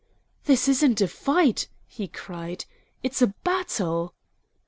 "This 0.45 0.67
isn't 0.67 0.99
a 0.99 1.07
fight," 1.07 1.67
he 1.85 2.07
cried, 2.07 2.65
"it's 3.03 3.21
a 3.21 3.35
battle!" 3.43 4.15